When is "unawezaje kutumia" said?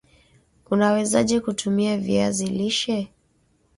0.71-1.97